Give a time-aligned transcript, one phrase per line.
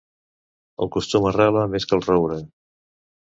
[0.85, 2.39] El costum arrela més que el roure.